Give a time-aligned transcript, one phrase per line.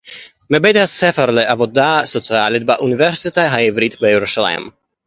[0.49, 4.69] מבית-הספר לעבודה סוציאלית באוניברסיטה העברית בירושלים